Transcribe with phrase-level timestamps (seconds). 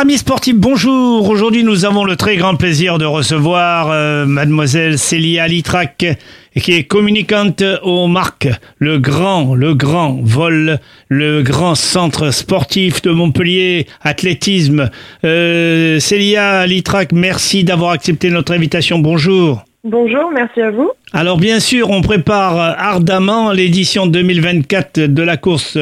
[0.00, 1.28] Amis sportifs, bonjour.
[1.28, 6.06] Aujourd'hui, nous avons le très grand plaisir de recevoir euh, mademoiselle Célia Litrac,
[6.54, 13.10] qui est communicante au Marc, le grand, le grand vol, le grand centre sportif de
[13.10, 14.88] Montpellier, athlétisme.
[15.24, 19.00] Euh, Célia Litrac, merci d'avoir accepté notre invitation.
[19.00, 19.64] Bonjour.
[19.82, 20.92] Bonjour, merci à vous.
[21.12, 25.76] Alors bien sûr, on prépare ardemment l'édition 2024 de la course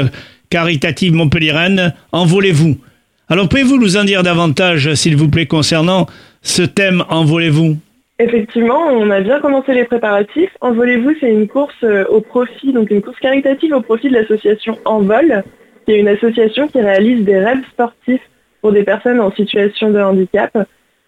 [0.49, 1.93] caritative Montpellier-Rennes.
[2.13, 2.79] Envolez-vous.
[3.29, 6.07] Alors pouvez-vous nous en dire davantage, s'il vous plaît, concernant
[6.43, 7.77] ce thème Envolez-vous?
[8.21, 10.57] Effectivement, on a bien commencé les préparatifs.
[10.61, 14.79] Envolez-vous, c'est une course euh, au profit, donc une course caritative au profit de l'association
[14.85, 15.43] Envol,
[15.85, 18.23] qui est une association qui réalise des rêves sportifs
[18.63, 20.57] pour des personnes en situation de handicap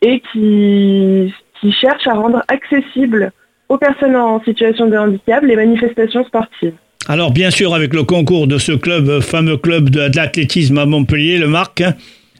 [0.02, 3.30] et qui, qui cherche à rendre accessible
[3.69, 6.74] aux personnes en situation de handicap les manifestations sportives.
[7.11, 11.39] Alors bien sûr avec le concours de ce club, fameux club de, l'athlétisme à Montpellier,
[11.39, 11.83] le Marc.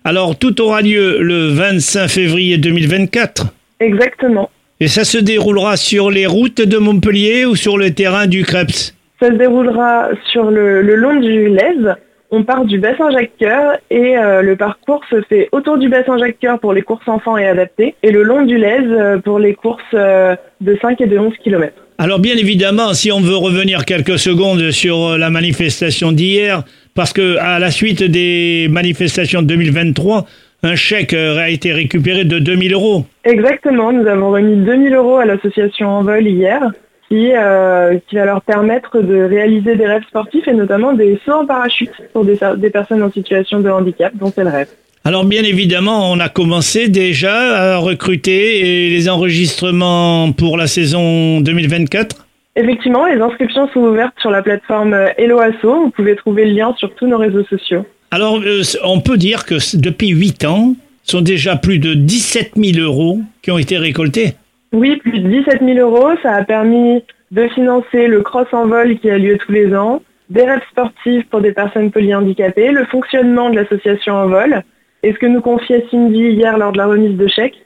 [0.05, 3.47] Alors tout aura lieu le 25 février 2024.
[3.81, 4.51] Exactement.
[4.79, 8.93] Et ça se déroulera sur les routes de Montpellier ou sur le terrain du Krebs?
[9.19, 11.95] Ça se déroulera sur le, long du Lèze.
[12.31, 16.59] On part du bassin Jacques-Cœur et euh, le parcours se fait autour du bassin Jacques-Cœur
[16.59, 19.81] pour les courses enfants et adaptées et le long du Lèze euh, pour les courses
[19.95, 21.73] euh, de 5 et de 11 km.
[22.01, 26.63] Alors bien évidemment, si on veut revenir quelques secondes sur euh, la manifestation d'hier,
[26.95, 30.25] parce que à la suite des manifestations de 2023,
[30.63, 33.05] un chèque euh, a été récupéré de 2000 euros.
[33.25, 36.71] Exactement, nous avons remis 2000 euros à l'association Envol hier,
[37.09, 41.33] qui, euh, qui va leur permettre de réaliser des rêves sportifs et notamment des sauts
[41.33, 44.69] en parachute pour des personnes en situation de handicap, dont c'est le rêve.
[45.05, 52.27] Alors bien évidemment, on a commencé déjà à recruter les enregistrements pour la saison 2024
[52.57, 56.93] Effectivement, les inscriptions sont ouvertes sur la plateforme Hello Vous pouvez trouver le lien sur
[56.97, 57.87] tous nos réseaux sociaux.
[58.11, 62.55] Alors, euh, on peut dire que depuis 8 ans, ce sont déjà plus de 17
[62.57, 64.35] 000 euros qui ont été récoltés.
[64.73, 66.11] Oui, plus de 17 000 euros.
[66.23, 70.03] Ça a permis de financer le cross en vol qui a lieu tous les ans,
[70.29, 74.63] des rêves sportifs pour des personnes polyhandicapées, le fonctionnement de l'association en vol,
[75.03, 77.59] et ce que nous confiait Cindy hier lors de la remise de chèques,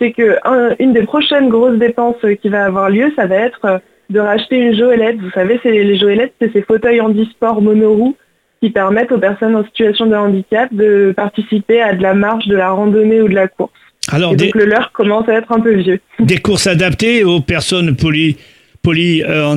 [0.00, 4.56] c'est qu'une des prochaines grosses dépenses qui va avoir lieu, ça va être de racheter
[4.56, 5.18] une joëlette.
[5.20, 8.16] Vous savez, les joëlettes, c'est ces fauteuils handisport monoroues
[8.62, 12.56] qui permettent aux personnes en situation de handicap de participer à de la marche, de
[12.56, 13.72] la randonnée ou de la course.
[14.10, 16.00] Alors, donc le leur commence à être un peu vieux.
[16.18, 18.36] Des courses adaptées aux personnes poly,
[18.82, 19.54] poly euh.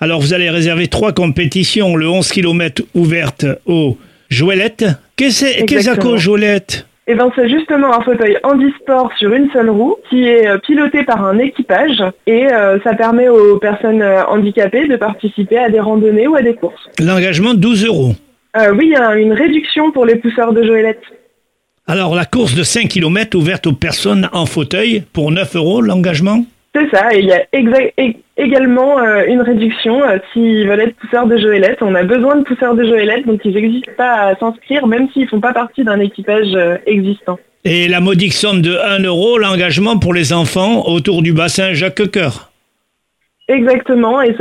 [0.00, 3.98] Alors vous allez réserver trois compétitions, le 11 km ouverte aux
[4.30, 4.86] Joëlette
[5.18, 10.24] Qu'est-ce que Joëlette eh ben, c'est justement un fauteuil handisport sur une seule roue qui
[10.24, 14.96] est euh, piloté par un équipage et euh, ça permet aux personnes euh, handicapées de
[14.96, 16.86] participer à des randonnées ou à des courses.
[16.98, 18.12] L'engagement 12 euros.
[18.74, 21.00] oui, il y a une réduction pour les pousseurs de Joëlette.
[21.86, 26.44] Alors la course de 5 km ouverte aux personnes en fauteuil pour 9 euros l'engagement?
[26.78, 27.44] C'est ça, et il y a
[28.36, 31.78] également euh, une réduction euh, s'ils veulent être pousseurs de joëlette.
[31.82, 35.22] On a besoin de pousseurs de joëlette, donc ils n'existent pas à s'inscrire, même s'ils
[35.22, 37.38] ne font pas partie d'un équipage euh, existant.
[37.64, 42.50] Et la modique somme de 1 euro, l'engagement pour les enfants autour du bassin Jacques-Cœur.
[43.48, 44.34] Exactement, et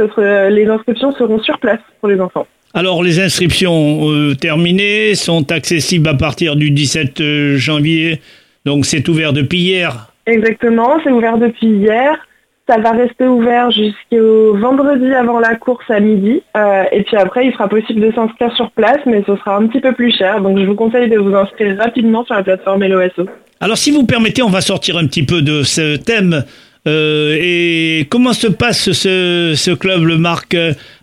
[0.50, 2.46] les inscriptions seront sur place pour les enfants.
[2.74, 8.20] Alors les inscriptions terminées sont accessibles à partir du 17 janvier,
[8.66, 10.12] donc c'est ouvert depuis hier.
[10.26, 12.27] Exactement, c'est ouvert depuis hier.
[12.68, 16.42] Ça va rester ouvert jusqu'au vendredi avant la course à midi.
[16.58, 19.68] Euh, et puis après, il sera possible de s'inscrire sur place, mais ce sera un
[19.68, 20.42] petit peu plus cher.
[20.42, 23.26] Donc je vous conseille de vous inscrire rapidement sur la plateforme LOSO.
[23.62, 26.44] Alors si vous permettez, on va sortir un petit peu de ce thème.
[26.88, 30.56] Euh, et comment se passe ce, ce club, le Marc,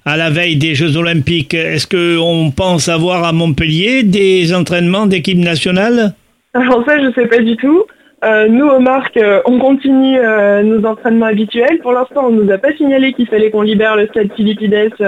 [0.05, 1.55] à la veille des Jeux Olympiques?
[1.55, 6.15] Est-ce qu'on pense avoir à Montpellier des entraînements d'équipe nationale?
[6.55, 7.85] Alors ça, je ne sais pas du tout.
[8.25, 11.79] Euh, nous, au Marc, euh, on continue euh, nos entraînements habituels.
[11.83, 14.99] Pour l'instant, on ne nous a pas signalé qu'il fallait qu'on libère le stade Philippides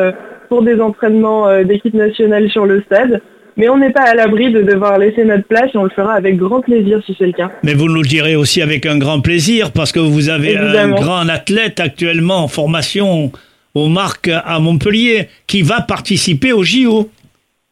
[0.49, 3.21] pour des entraînements d'équipe nationale sur le stade.
[3.57, 6.13] Mais on n'est pas à l'abri de devoir laisser notre place et on le fera
[6.13, 7.51] avec grand plaisir si c'est le cas.
[7.63, 10.91] Mais vous nous le direz aussi avec un grand plaisir parce que vous avez un
[10.91, 13.33] grand athlète actuellement en formation
[13.75, 17.09] au Marc à Montpellier qui va participer au JO.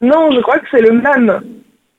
[0.01, 1.41] Non, je crois que c'est le même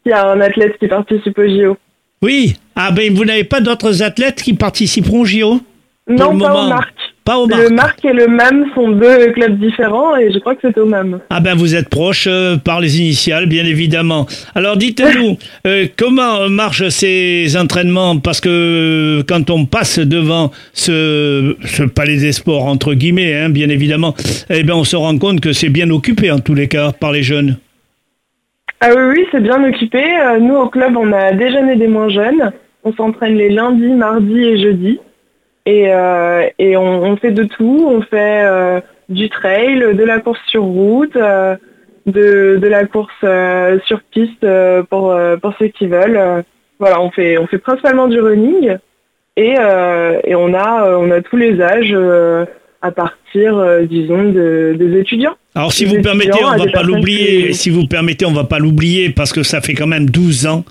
[0.04, 1.78] qui a un athlète qui participe au JO.
[2.26, 2.56] Oui.
[2.76, 5.62] Ah ben vous n'avez pas d'autres athlètes qui participeront au JO
[6.10, 6.96] Non, pas au Marc.
[7.24, 7.62] Pas au Marc.
[7.62, 10.88] Le Marc et le MAM sont deux clubs différents et je crois que c'est au
[10.88, 11.20] MAM.
[11.30, 14.26] Ah ben vous êtes proches euh, par les initiales, bien évidemment.
[14.56, 15.38] Alors dites-nous,
[15.68, 18.18] euh, comment marchent ces entraînements?
[18.18, 23.50] Parce que euh, quand on passe devant ce, ce palais des sports, entre guillemets, hein,
[23.50, 24.16] bien évidemment,
[24.50, 27.12] eh bien on se rend compte que c'est bien occupé en tous les cas par
[27.12, 27.58] les jeunes.
[28.82, 30.04] Ah oui, oui, c'est bien occupé.
[30.04, 32.52] Euh, Nous, au club, on a déjeuner des moins jeunes.
[32.84, 35.00] On s'entraîne les lundis, mardis et jeudis.
[35.66, 37.88] Et, euh, et on, fait de tout.
[37.90, 41.58] On fait euh, du trail, de la course sur route, de,
[42.06, 43.26] de la course
[43.86, 44.46] sur piste
[44.90, 46.44] pour, pour ceux qui veulent.
[46.78, 48.78] Voilà, on fait, on fait principalement du running.
[49.38, 51.96] Et, et on, a, on a tous les âges
[52.82, 55.36] à partir, euh, disons, de- des étudiants.
[55.56, 57.48] Alors si Des vous permettez, on va pas l'oublier.
[57.48, 60.46] qui- Si vous permettez, on va pas l'oublier parce que ça fait quand même 12
[60.48, 60.64] ans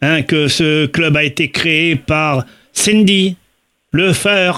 [0.00, 3.36] hein, que ce club a été créé par Cindy
[3.92, 4.52] Lefer.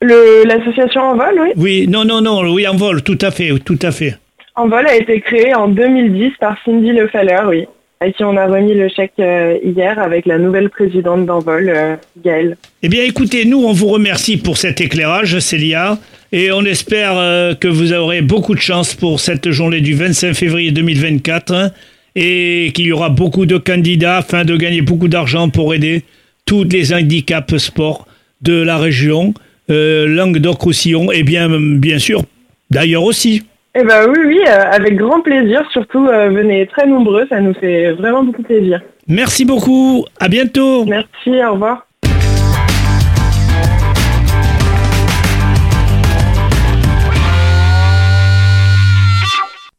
[0.00, 1.48] Le- L'association Envol, oui.
[1.56, 4.16] Oui, non, non, non, oui, en vol, tout à fait, tout à fait.
[4.56, 7.64] Envol a été créé en 2010 par Cindy Lefeller, oui,
[8.00, 11.94] à qui on a remis le chèque euh, hier avec la nouvelle présidente d'Envol, euh,
[12.22, 12.56] Gaëlle.
[12.82, 15.98] Eh bien, écoutez, nous, on vous remercie pour cet éclairage, Célia,
[16.32, 20.34] et on espère euh, que vous aurez beaucoup de chance pour cette journée du 25
[20.34, 21.70] février 2024 hein,
[22.16, 26.04] et qu'il y aura beaucoup de candidats afin de gagner beaucoup d'argent pour aider
[26.46, 28.06] tous les handicaps sport
[28.40, 29.34] de la région,
[29.70, 31.48] euh, Languedoc-Roussillon, et bien,
[31.78, 32.22] bien sûr,
[32.70, 33.44] d'ailleurs aussi.
[33.74, 35.62] Eh ben oui, oui, euh, avec grand plaisir.
[35.72, 38.82] Surtout, euh, venez très nombreux, ça nous fait vraiment beaucoup plaisir.
[39.08, 40.84] Merci beaucoup, à bientôt.
[40.84, 41.86] Merci, au revoir.